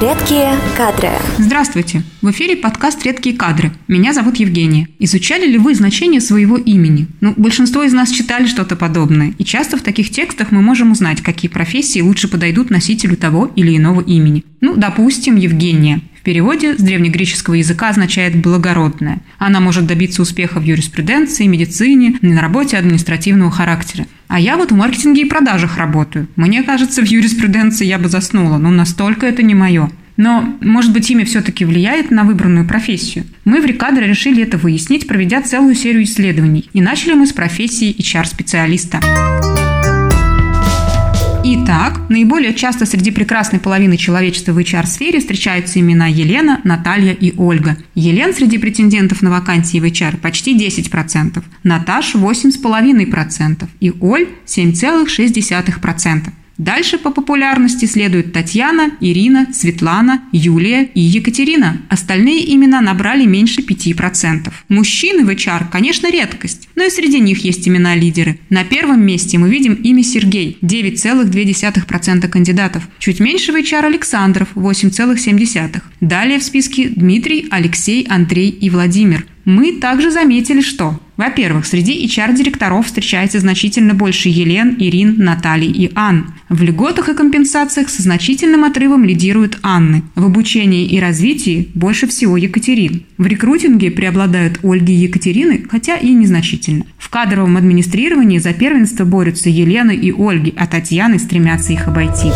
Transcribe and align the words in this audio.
Редкие 0.00 0.56
кадры. 0.78 1.10
Здравствуйте! 1.36 2.02
В 2.22 2.30
эфире 2.30 2.56
подкаст 2.56 3.04
«Редкие 3.04 3.36
кадры». 3.36 3.70
Меня 3.86 4.14
зовут 4.14 4.36
Евгения. 4.36 4.88
Изучали 4.98 5.46
ли 5.46 5.58
вы 5.58 5.74
значение 5.74 6.22
своего 6.22 6.56
имени? 6.56 7.06
Ну, 7.20 7.34
большинство 7.36 7.82
из 7.82 7.92
нас 7.92 8.10
читали 8.10 8.46
что-то 8.46 8.76
подобное. 8.76 9.34
И 9.36 9.44
часто 9.44 9.76
в 9.76 9.82
таких 9.82 10.08
текстах 10.08 10.52
мы 10.52 10.62
можем 10.62 10.92
узнать, 10.92 11.20
какие 11.20 11.50
профессии 11.50 12.00
лучше 12.00 12.28
подойдут 12.28 12.70
носителю 12.70 13.14
того 13.18 13.50
или 13.56 13.76
иного 13.76 14.00
имени. 14.00 14.42
Ну, 14.62 14.74
допустим, 14.74 15.36
Евгения. 15.36 16.00
В 16.18 16.22
переводе 16.22 16.78
с 16.78 16.80
древнегреческого 16.80 17.54
языка 17.54 17.90
означает 17.90 18.36
«благородная». 18.36 19.20
Она 19.38 19.60
может 19.60 19.86
добиться 19.86 20.22
успеха 20.22 20.60
в 20.60 20.64
юриспруденции, 20.64 21.46
медицине, 21.46 22.18
на 22.22 22.40
работе 22.40 22.78
административного 22.78 23.50
характера. 23.50 24.06
А 24.30 24.38
я 24.38 24.56
вот 24.56 24.70
в 24.70 24.76
маркетинге 24.76 25.22
и 25.22 25.24
продажах 25.24 25.76
работаю. 25.76 26.28
Мне 26.36 26.62
кажется, 26.62 27.02
в 27.02 27.04
юриспруденции 27.04 27.84
я 27.84 27.98
бы 27.98 28.08
заснула, 28.08 28.58
но 28.58 28.70
настолько 28.70 29.26
это 29.26 29.42
не 29.42 29.56
мое. 29.56 29.90
Но, 30.16 30.56
может 30.60 30.92
быть, 30.92 31.10
имя 31.10 31.24
все-таки 31.24 31.64
влияет 31.64 32.12
на 32.12 32.22
выбранную 32.22 32.64
профессию? 32.64 33.24
Мы 33.44 33.60
в 33.60 33.66
Рекадре 33.66 34.06
решили 34.06 34.44
это 34.44 34.56
выяснить, 34.56 35.08
проведя 35.08 35.42
целую 35.42 35.74
серию 35.74 36.04
исследований. 36.04 36.68
И 36.72 36.80
начали 36.80 37.14
мы 37.14 37.26
с 37.26 37.32
профессии 37.32 37.92
HR-специалиста. 37.98 39.00
Итак, 41.42 42.02
наиболее 42.10 42.52
часто 42.52 42.84
среди 42.84 43.10
прекрасной 43.10 43.60
половины 43.60 43.96
человечества 43.96 44.52
в 44.52 44.58
HR-сфере 44.58 45.20
встречаются 45.20 45.80
имена 45.80 46.06
Елена, 46.06 46.60
Наталья 46.64 47.14
и 47.14 47.34
Ольга. 47.38 47.78
Елен 47.94 48.34
среди 48.34 48.58
претендентов 48.58 49.22
на 49.22 49.30
вакансии 49.30 49.80
в 49.80 49.84
HR 49.84 50.18
почти 50.18 50.54
10%, 50.54 51.42
Наташ– 51.62 52.14
8,5% 52.16 53.68
и 53.80 53.90
Оль– 54.00 54.28
7,6%. 54.46 56.30
Дальше 56.60 56.98
по 56.98 57.10
популярности 57.10 57.86
следуют 57.86 58.34
Татьяна, 58.34 58.90
Ирина, 59.00 59.46
Светлана, 59.50 60.24
Юлия 60.30 60.90
и 60.92 61.00
Екатерина. 61.00 61.80
Остальные 61.88 62.54
имена 62.54 62.82
набрали 62.82 63.24
меньше 63.24 63.62
5%. 63.62 64.52
Мужчины 64.68 65.24
в 65.24 65.30
HR, 65.30 65.70
конечно, 65.72 66.10
редкость, 66.10 66.68
но 66.74 66.84
и 66.84 66.90
среди 66.90 67.18
них 67.18 67.46
есть 67.46 67.66
имена-лидеры. 67.66 68.38
На 68.50 68.64
первом 68.64 69.00
месте 69.00 69.38
мы 69.38 69.48
видим 69.48 69.72
имя 69.72 70.02
Сергей– 70.02 70.58
9,2% 70.60 72.28
кандидатов. 72.28 72.86
Чуть 72.98 73.20
меньше 73.20 73.52
в 73.52 73.56
HR 73.56 73.86
Александров– 73.86 74.48
8,7%. 74.54 75.80
Далее 76.02 76.38
в 76.38 76.42
списке 76.42 76.90
Дмитрий, 76.90 77.46
Алексей, 77.50 78.06
Андрей 78.06 78.50
и 78.50 78.68
Владимир. 78.68 79.24
Мы 79.46 79.72
также 79.80 80.10
заметили, 80.10 80.60
что, 80.60 81.00
во-первых, 81.20 81.66
среди 81.66 82.06
HR-директоров 82.06 82.86
встречается 82.86 83.40
значительно 83.40 83.92
больше 83.92 84.30
Елен, 84.30 84.74
Ирин, 84.78 85.16
Натальи 85.18 85.68
и 85.68 85.92
Ан. 85.94 86.32
В 86.48 86.62
льготах 86.62 87.10
и 87.10 87.14
компенсациях 87.14 87.90
со 87.90 88.00
значительным 88.00 88.64
отрывом 88.64 89.04
лидируют 89.04 89.58
Анны. 89.62 90.02
В 90.14 90.24
обучении 90.24 90.86
и 90.86 90.98
развитии 90.98 91.68
больше 91.74 92.06
всего 92.06 92.38
Екатерин. 92.38 93.02
В 93.18 93.26
рекрутинге 93.26 93.90
преобладают 93.90 94.60
Ольги 94.62 94.94
и 94.94 95.02
Екатерины, 95.02 95.66
хотя 95.70 95.96
и 95.96 96.10
незначительно. 96.10 96.86
В 96.96 97.10
кадровом 97.10 97.58
администрировании 97.58 98.38
за 98.38 98.54
первенство 98.54 99.04
борются 99.04 99.50
Елена 99.50 99.90
и 99.90 100.10
Ольги, 100.10 100.54
а 100.56 100.66
Татьяны 100.66 101.18
стремятся 101.18 101.74
их 101.74 101.86
обойти. 101.86 102.30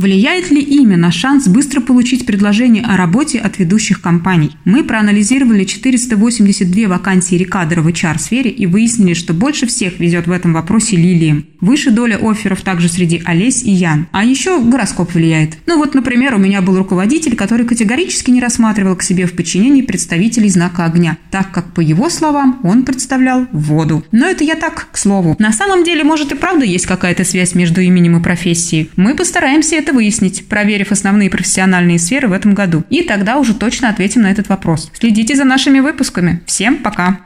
Влияет 0.00 0.50
ли 0.50 0.62
имя 0.62 0.96
на 0.96 1.12
шанс 1.12 1.46
быстро 1.46 1.82
получить 1.82 2.24
предложение 2.24 2.82
о 2.82 2.96
работе 2.96 3.38
от 3.38 3.58
ведущих 3.58 4.00
компаний? 4.00 4.56
Мы 4.64 4.82
проанализировали 4.82 5.64
482 5.64 6.88
вакансии 6.88 7.34
рекадра 7.34 7.82
в 7.82 7.86
HR-сфере 7.86 8.50
и 8.50 8.64
выяснили, 8.64 9.12
что 9.12 9.34
больше 9.34 9.66
всех 9.66 10.00
везет 10.00 10.26
в 10.26 10.30
этом 10.30 10.54
вопросе 10.54 10.96
Лилиям. 10.96 11.44
Выше 11.60 11.90
доля 11.90 12.16
офферов 12.16 12.62
также 12.62 12.88
среди 12.88 13.20
Олесь 13.26 13.62
и 13.62 13.72
Ян. 13.72 14.06
А 14.12 14.24
еще 14.24 14.58
гороскоп 14.58 15.12
влияет. 15.12 15.58
Ну 15.66 15.76
вот, 15.76 15.94
например, 15.94 16.34
у 16.34 16.38
меня 16.38 16.62
был 16.62 16.78
руководитель, 16.78 17.36
который 17.36 17.66
категорически 17.66 18.30
не 18.30 18.40
рассматривал 18.40 18.96
к 18.96 19.02
себе 19.02 19.26
в 19.26 19.34
подчинении 19.34 19.82
представителей 19.82 20.48
знака 20.48 20.86
огня, 20.86 21.18
так 21.30 21.52
как, 21.52 21.74
по 21.74 21.82
его 21.82 22.08
словам, 22.08 22.58
он 22.62 22.84
представлял 22.84 23.46
воду. 23.52 24.02
Но 24.12 24.26
это 24.26 24.44
я 24.44 24.54
так, 24.54 24.88
к 24.92 24.96
слову. 24.96 25.36
На 25.38 25.52
самом 25.52 25.84
деле, 25.84 26.04
может 26.04 26.32
и 26.32 26.36
правда 26.36 26.64
есть 26.64 26.86
какая-то 26.86 27.24
связь 27.24 27.54
между 27.54 27.82
именем 27.82 28.16
и 28.16 28.22
профессией. 28.22 28.88
Мы 28.96 29.14
постараемся 29.14 29.76
это 29.90 29.96
выяснить, 29.96 30.48
проверив 30.48 30.92
основные 30.92 31.28
профессиональные 31.28 31.98
сферы 31.98 32.28
в 32.28 32.32
этом 32.32 32.54
году. 32.54 32.84
И 32.90 33.02
тогда 33.02 33.38
уже 33.38 33.54
точно 33.54 33.88
ответим 33.88 34.22
на 34.22 34.30
этот 34.30 34.48
вопрос. 34.48 34.90
Следите 34.98 35.34
за 35.34 35.44
нашими 35.44 35.80
выпусками. 35.80 36.40
Всем 36.46 36.76
пока! 36.76 37.18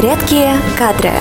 Редкие 0.00 0.54
кадры. 0.78 1.12